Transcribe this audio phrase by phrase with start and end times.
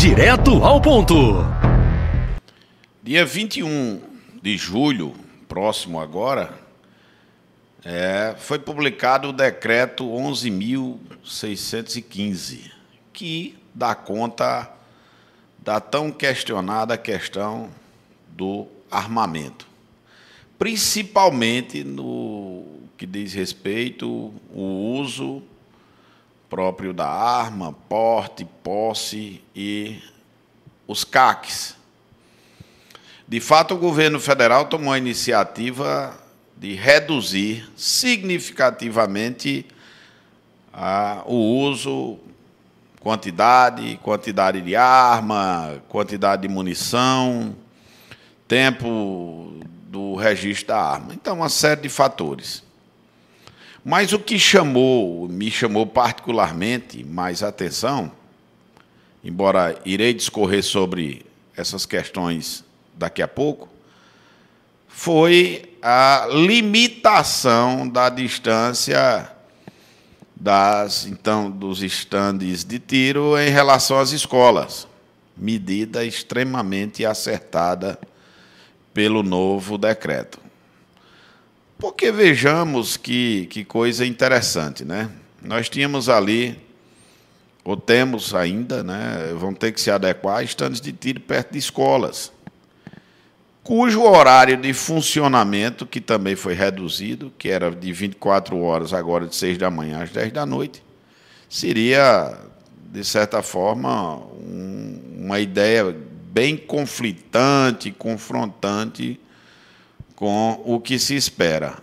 [0.00, 1.14] Direto ao ponto.
[3.02, 4.00] Dia 21
[4.40, 5.12] de julho,
[5.46, 6.58] próximo agora,
[7.84, 12.70] é, foi publicado o decreto 11.615,
[13.12, 14.72] que dá conta
[15.58, 17.68] da tão questionada questão
[18.26, 19.66] do armamento,
[20.58, 22.64] principalmente no
[22.96, 25.42] que diz respeito ao uso
[26.50, 30.02] próprio da arma, porte, posse e
[30.86, 31.76] os CACs.
[33.26, 36.18] De fato, o governo federal tomou a iniciativa
[36.56, 39.64] de reduzir significativamente
[40.72, 42.18] a, o uso,
[42.98, 47.54] quantidade, quantidade de arma, quantidade de munição,
[48.48, 51.14] tempo do registro da arma.
[51.14, 52.64] Então, uma série de fatores.
[53.84, 58.12] Mas o que chamou, me chamou particularmente mais atenção,
[59.24, 61.24] embora irei discorrer sobre
[61.56, 62.62] essas questões
[62.94, 63.68] daqui a pouco,
[64.86, 69.30] foi a limitação da distância
[70.36, 74.86] das então dos estandes de tiro em relação às escolas,
[75.36, 77.98] medida extremamente acertada
[78.92, 80.49] pelo novo decreto.
[81.80, 85.08] Porque vejamos que, que coisa interessante, né?
[85.42, 86.60] Nós tínhamos ali,
[87.64, 89.32] ou temos ainda, né?
[89.38, 92.30] Vão ter que se adequar a estandes de tiro perto de escolas,
[93.64, 99.34] cujo horário de funcionamento, que também foi reduzido, que era de 24 horas, agora de
[99.34, 100.82] 6 da manhã às 10 da noite,
[101.48, 102.36] seria,
[102.92, 105.96] de certa forma, um, uma ideia
[106.30, 109.18] bem conflitante, confrontante
[110.20, 111.78] com o que se espera.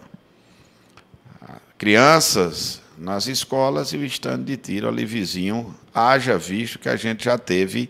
[1.76, 7.26] Crianças nas escolas e o estande de tiro ali vizinho, haja visto que a gente
[7.26, 7.90] já teve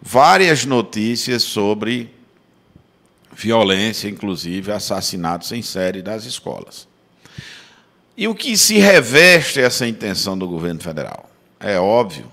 [0.00, 2.08] várias notícias sobre
[3.32, 6.86] violência, inclusive assassinatos em série das escolas.
[8.16, 11.28] E o que se reveste essa intenção do governo federal?
[11.58, 12.30] É óbvio,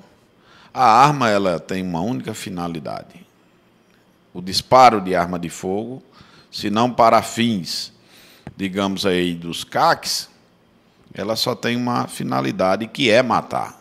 [0.71, 3.25] a arma ela tem uma única finalidade:
[4.31, 6.03] o disparo de arma de fogo
[6.51, 7.93] se não para fins,
[8.55, 10.29] digamos aí, dos CACs,
[11.13, 13.75] ela só tem uma finalidade que é matar.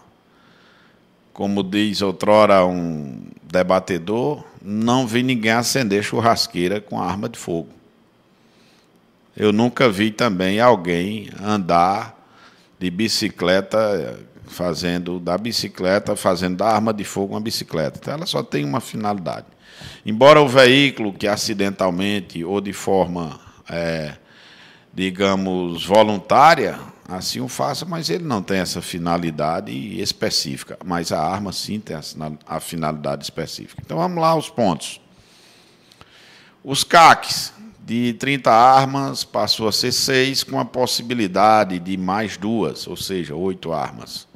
[1.32, 7.69] Como diz outrora um debatedor, não vi ninguém acender churrasqueira com arma de fogo.
[9.37, 12.16] Eu nunca vi também alguém andar
[12.78, 17.98] de bicicleta fazendo da bicicleta, fazendo da arma de fogo uma bicicleta.
[18.00, 19.46] Então ela só tem uma finalidade.
[20.04, 24.14] Embora o veículo que acidentalmente ou de forma, é,
[24.92, 30.78] digamos, voluntária, assim o faça, mas ele não tem essa finalidade específica.
[30.84, 31.96] Mas a arma sim tem
[32.46, 33.82] a finalidade específica.
[33.84, 35.00] Então vamos lá aos pontos.
[36.64, 37.52] Os CACs,
[37.84, 43.36] de 30 armas, passou a ser seis, com a possibilidade de mais duas, ou seja,
[43.36, 44.26] oito armas.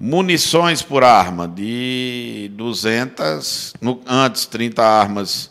[0.00, 5.50] Munições por arma de 200, no, antes 30 armas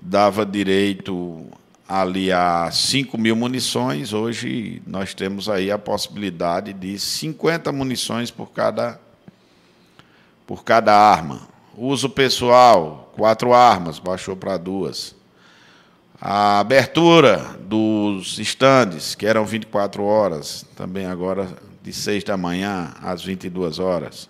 [0.00, 1.44] dava direito
[1.88, 8.52] ali a 5 mil munições, hoje nós temos aí a possibilidade de 50 munições por
[8.52, 9.00] cada,
[10.46, 11.48] por cada arma.
[11.76, 15.16] Uso pessoal, quatro armas, baixou para duas.
[16.20, 21.48] A abertura dos estandes, que eram 24 horas, também agora
[21.88, 24.28] de 6 da manhã às 22 horas.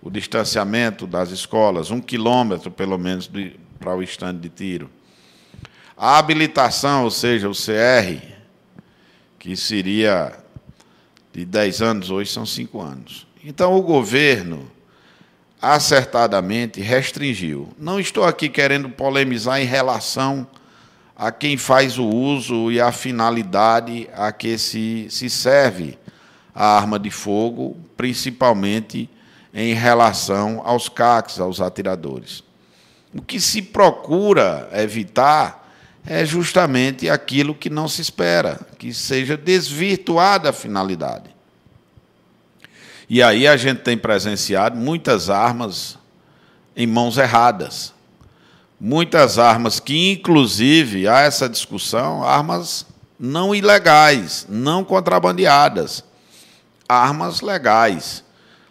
[0.00, 3.28] O distanciamento das escolas, um quilômetro pelo menos
[3.80, 4.88] para o estande de tiro.
[5.96, 8.24] A habilitação, ou seja, o CR,
[9.40, 10.38] que seria
[11.32, 13.26] de 10 anos, hoje são 5 anos.
[13.44, 14.70] Então, o governo
[15.60, 17.70] acertadamente restringiu.
[17.76, 20.46] Não estou aqui querendo polemizar em relação
[21.16, 25.98] a quem faz o uso e a finalidade a que se, se serve
[26.54, 29.10] a arma de fogo, principalmente
[29.52, 32.44] em relação aos CACs, aos atiradores.
[33.12, 35.62] O que se procura evitar
[36.06, 41.34] é justamente aquilo que não se espera, que seja desvirtuada a finalidade.
[43.08, 45.98] E aí a gente tem presenciado muitas armas
[46.76, 47.92] em mãos erradas.
[48.80, 52.86] Muitas armas que, inclusive, há essa discussão, armas
[53.18, 56.04] não ilegais, não contrabandeadas
[56.94, 58.24] armas legais,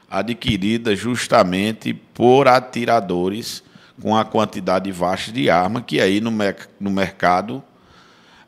[0.10, 3.64] adquiridas justamente por atiradores
[4.02, 6.32] com a quantidade vasta de arma que aí no,
[6.80, 7.64] no mercado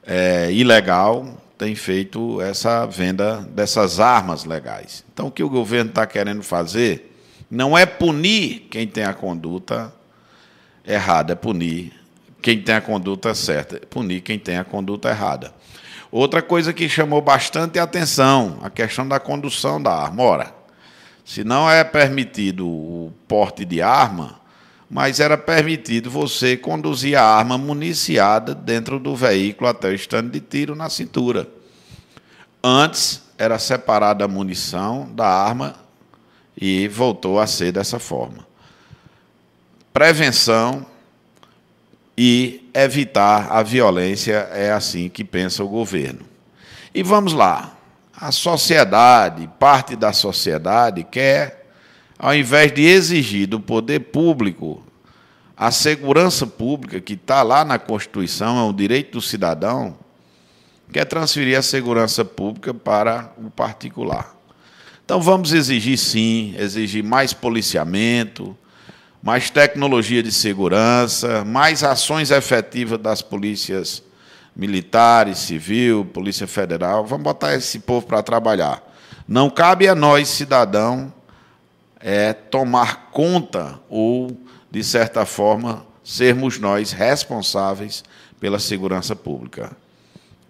[0.06, 5.04] é, ilegal tem feito essa venda dessas armas legais.
[5.14, 7.12] Então, o que o governo está querendo fazer,
[7.50, 9.94] Não é punir quem tem a conduta
[10.86, 11.94] errada, é punir
[12.42, 15.54] quem tem a conduta certa, é punir quem tem a conduta errada.
[16.18, 20.24] Outra coisa que chamou bastante atenção, a questão da condução da arma.
[20.24, 20.56] Ora,
[21.26, 24.40] se não é permitido o porte de arma,
[24.90, 30.40] mas era permitido você conduzir a arma municiada dentro do veículo até o estande de
[30.40, 31.50] tiro na cintura.
[32.64, 35.76] Antes era separada a munição da arma
[36.56, 38.48] e voltou a ser dessa forma.
[39.92, 40.86] Prevenção
[42.18, 46.22] e evitar a violência é assim que pensa o governo.
[46.94, 47.76] E vamos lá.
[48.16, 51.70] A sociedade, parte da sociedade quer,
[52.18, 54.82] ao invés de exigir do poder público
[55.58, 59.98] a segurança pública que está lá na Constituição, é um direito do cidadão,
[60.92, 64.36] quer transferir a segurança pública para o particular.
[65.04, 68.58] Então vamos exigir sim, exigir mais policiamento,
[69.26, 74.04] mais tecnologia de segurança, mais ações efetivas das polícias
[74.56, 77.04] militares, civil, polícia federal.
[77.04, 78.84] Vamos botar esse povo para trabalhar.
[79.28, 81.12] Não cabe a nós, cidadão,
[82.00, 84.38] é, tomar conta ou,
[84.70, 88.04] de certa forma, sermos nós responsáveis
[88.40, 89.76] pela segurança pública.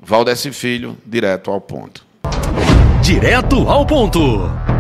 [0.01, 2.05] Valdeci Filho, direto ao ponto.
[3.01, 4.74] Direto ao ponto.